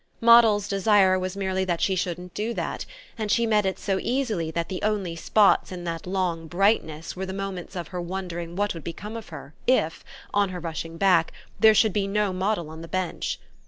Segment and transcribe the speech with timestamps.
[0.19, 2.87] Moddle's desire was merely that she shouldn't do that,
[3.19, 7.27] and she met it so easily that the only spots in that long brightness were
[7.27, 10.03] the moments of her wondering what would become of her if,
[10.33, 13.39] on her rushing back, there should be no Moddle on the bench.